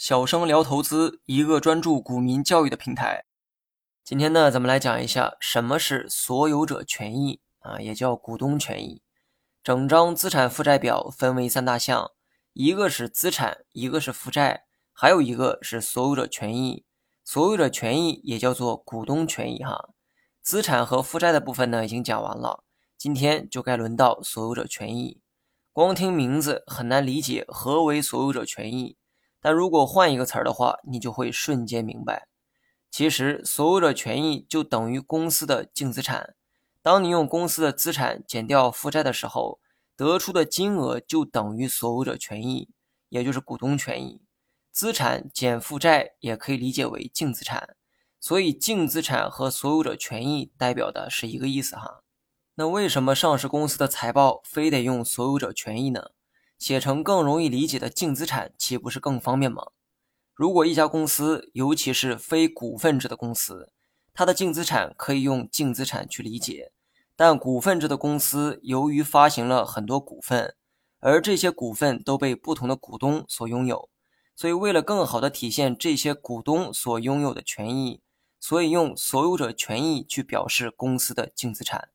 [0.00, 3.26] 小生聊投资，一个专注股民教育的平台。
[4.02, 9.02] 今天呢，咱们来讲一下什么是所有者权益啊，也叫股东权益。
[9.62, 12.12] 整张资产负债表分为三大项，
[12.54, 16.86] 一个是资产，一个是负债，还有一个是所有者权益。
[17.22, 19.90] 所有者权益也叫做股东权益哈。
[20.40, 22.64] 资产和负债的部分呢，已经讲完了，
[22.96, 25.20] 今天就该轮到所有者权益。
[25.74, 28.96] 光听名字很难理解何为所有者权益。
[29.40, 32.28] 但如果换一个词儿的话，你就会瞬间明白，
[32.90, 36.34] 其实所有者权益就等于公司的净资产。
[36.82, 39.60] 当你用公司的资产减掉负债的时候，
[39.96, 42.70] 得出的金额就等于所有者权益，
[43.08, 44.22] 也就是股东权益。
[44.72, 47.76] 资产减负债也可以理解为净资产，
[48.20, 52.02] 所以净资产和所有者权益代表的是一个意思哈。
[52.54, 56.10] 那为什么上市公司的财报非得用所有者权益呢？
[56.60, 59.68] 写成更容易理解的净资产，岂不是更方便吗？
[60.34, 63.72] 如果一家公司，尤其是非股份制的公司，
[64.12, 66.70] 它的净资产可以用净资产去理解。
[67.16, 70.54] 但股份制的公司，由于发行了很多股份，
[70.98, 73.88] 而这些股份都被不同的股东所拥有，
[74.36, 78.02] 所以为了更好的体现这些股东所拥有的权益，
[78.38, 81.88] 所以用所有者权益去表示公司的净资产。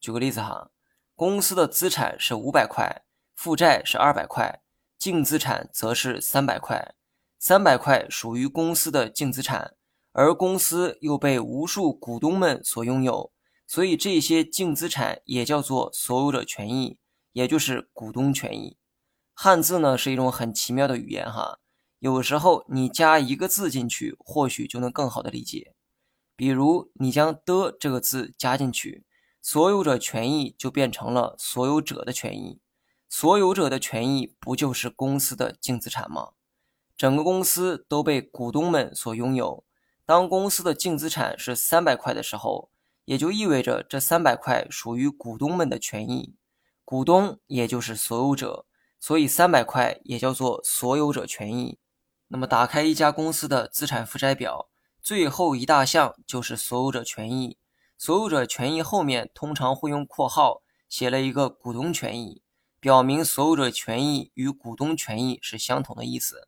[0.00, 0.70] 举个例子哈，
[1.16, 3.02] 公司的资产是五百块。
[3.36, 4.62] 负债是二百块，
[4.98, 6.94] 净资产则是三百块。
[7.38, 9.76] 三百块属于公司的净资产，
[10.12, 13.30] 而公司又被无数股东们所拥有，
[13.66, 16.98] 所以这些净资产也叫做所有者权益，
[17.32, 18.78] 也就是股东权益。
[19.34, 21.58] 汉字呢是一种很奇妙的语言哈，
[21.98, 25.74] 有时候你加一个字进去，或许就能更好的理解。
[26.34, 29.04] 比如你将的这个字加进去，
[29.42, 32.58] 所有者权益就变成了所有者的权益。
[33.08, 36.30] 所有者的权益不就是公司的净资产吗？
[36.96, 39.64] 整个公司都被股东们所拥有。
[40.04, 42.70] 当公司的净资产是三百块的时候，
[43.04, 46.36] 也就意味着这三百块属于股东们的权益。
[46.84, 48.66] 股东也就是所有者，
[49.00, 51.78] 所以三百块也叫做所有者权益。
[52.28, 54.68] 那么，打开一家公司的资产负债表，
[55.02, 57.58] 最后一大项就是所有者权益。
[57.98, 62.42] 所有者权益后面通常会用括号写了一个股东权益。
[62.86, 66.46] 表明所有者权益与股东权益是相同的意思。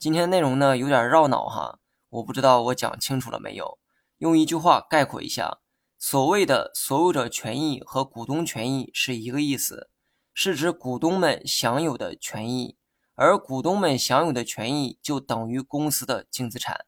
[0.00, 3.78] 今天内容呢有点绕脑哈，我不知道我讲清楚了没有。
[4.18, 5.60] 用一句话概括一下，
[5.96, 9.90] 所谓的所有者权益和股东权益是一个意思，
[10.34, 12.76] 是指股东们享有的权益，
[13.14, 16.84] 而股东们享有的权益就等于公司的净资产。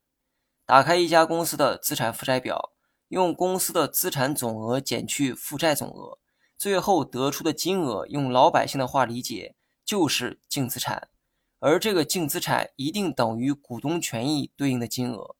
[0.66, 2.72] 打开一家公司的资产负债表，
[3.06, 6.18] 用公司的资产总额减去负债总额。
[6.62, 11.08] 最后得出的金额，用老百姓的话理解就是净资产，
[11.58, 15.34] 而这个净资产一定等于股东权益对应的金额。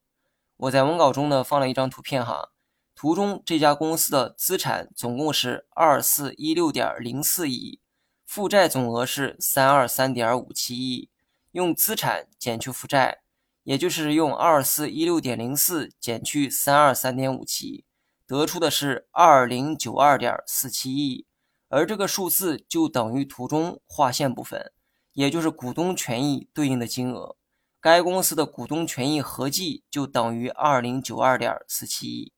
[0.57, 2.51] 我在文稿中呢放了一张图片哈，
[2.97, 7.79] 图中这家公司的资产总共是二四一六点零四亿，
[8.27, 11.09] 负债总额是三二三点五七亿，
[11.53, 13.21] 用资产减去负债，
[13.63, 17.85] 也就是用二四一六点零四减去三二三点五七。
[18.33, 21.27] 得出的是二零九二点四七亿，
[21.69, 24.73] 而这个数字就等于图中划线部分，
[25.13, 27.37] 也就是股东权益对应的金额。
[27.79, 32.33] 该公司的股东权益合计就等于二零九二点四七亿。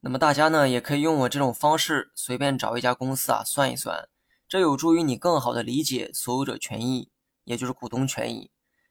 [0.00, 4.08] 那么大家呢，也可以用我这种方式随便找一家公司啊算一算，
[4.48, 7.10] 这有助于你更好的理解所有者权益，
[7.44, 8.50] 也就是股东权益。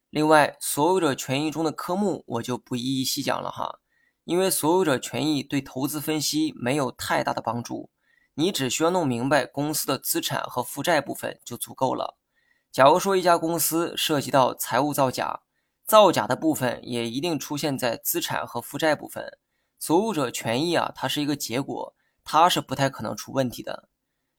[0.10, 3.80] 另外，所有者权益中的科目我就不一一细讲了哈。
[4.26, 7.90] 因为所有者权益对投资分析没有太大的帮助，
[8.34, 12.18] 你只需要弄明白公司的资产和负债部分就足够了。
[12.72, 15.42] 假如说一家公司涉及到财务造假，
[15.86, 19.38] 造假的部分也一定出现在资产和负债部分。
[19.80, 23.88] 所有者权益啊，它是一个结果，它是不太可能出问题的。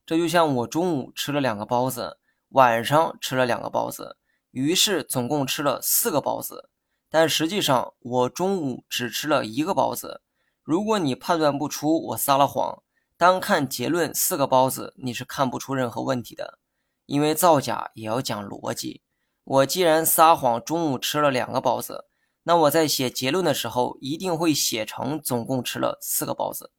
[0.05, 4.17] 这就像我中午吃了两个包子，晚上吃了两个包子，
[4.51, 6.71] 于是总共吃了四个包子。
[7.19, 10.21] 但实际上，我中午只吃了一个包子。
[10.63, 12.83] 如果你判断不出我撒了谎，
[13.17, 16.59] 单看结论四个包子，你是看不出任何问题的。
[17.07, 19.01] 因为造假也要讲逻辑。
[19.45, 22.05] 我既然撒谎，中午吃了两个包子，
[22.43, 26.71] 那我在写结论的时候一定会写成总共吃了四个包子。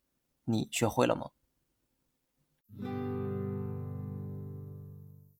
[0.43, 1.31] 你学会了吗？